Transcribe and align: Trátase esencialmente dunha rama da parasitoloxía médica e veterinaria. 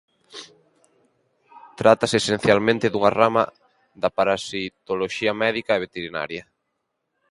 Trátase 1.79 2.15
esencialmente 2.19 2.85
dunha 2.89 3.11
rama 3.21 3.43
da 4.01 4.09
parasitoloxía 4.17 5.33
médica 5.43 5.71
e 5.73 5.83
veterinaria. 5.85 6.43